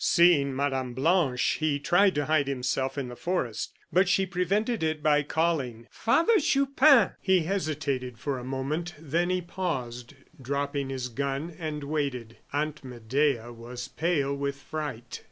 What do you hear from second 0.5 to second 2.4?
Mme. Blanche he tried to